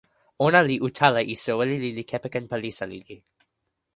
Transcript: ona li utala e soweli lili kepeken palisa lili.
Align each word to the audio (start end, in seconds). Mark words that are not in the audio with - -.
ona 0.45 0.59
li 0.67 0.75
utala 0.87 1.21
e 1.33 1.35
soweli 1.43 1.77
lili 1.83 2.03
kepeken 2.11 2.45
palisa 2.51 2.85
lili. 2.93 3.17